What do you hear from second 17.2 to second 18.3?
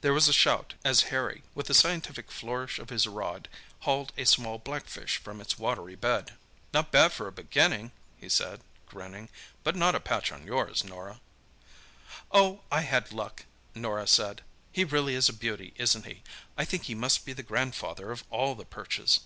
be the grandfather of